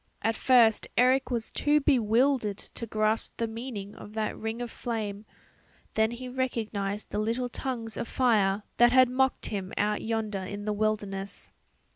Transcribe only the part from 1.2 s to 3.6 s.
was too bewildered to grasp the